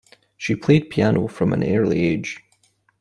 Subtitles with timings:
[0.35, 2.41] She played piano from an early age.